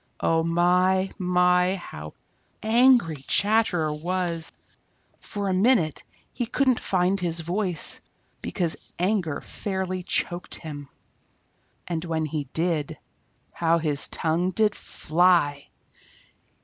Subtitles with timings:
[0.19, 2.15] Oh my, my, how
[2.63, 4.51] angry Chatterer was!
[5.19, 6.01] For a minute
[6.33, 8.01] he couldn't find his voice,
[8.41, 10.89] because his anger fairly choked him.
[11.87, 12.97] And when he did,
[13.51, 15.67] how his tongue did fly!